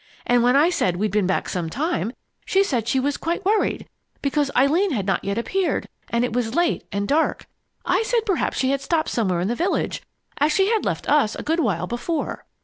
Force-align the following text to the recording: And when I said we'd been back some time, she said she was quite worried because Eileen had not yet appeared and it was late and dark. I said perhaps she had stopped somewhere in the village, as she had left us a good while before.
And 0.25 0.41
when 0.41 0.55
I 0.55 0.71
said 0.71 0.95
we'd 0.95 1.11
been 1.11 1.27
back 1.27 1.47
some 1.47 1.69
time, 1.69 2.13
she 2.43 2.63
said 2.63 2.87
she 2.87 2.99
was 2.99 3.17
quite 3.17 3.45
worried 3.45 3.87
because 4.23 4.49
Eileen 4.57 4.89
had 4.93 5.05
not 5.05 5.23
yet 5.23 5.37
appeared 5.37 5.87
and 6.09 6.25
it 6.25 6.33
was 6.33 6.55
late 6.55 6.83
and 6.91 7.07
dark. 7.07 7.45
I 7.85 8.01
said 8.01 8.25
perhaps 8.25 8.57
she 8.57 8.71
had 8.71 8.81
stopped 8.81 9.09
somewhere 9.09 9.41
in 9.41 9.47
the 9.47 9.53
village, 9.53 10.01
as 10.39 10.51
she 10.51 10.69
had 10.71 10.85
left 10.85 11.07
us 11.07 11.35
a 11.35 11.43
good 11.43 11.59
while 11.59 11.85
before. 11.85 12.45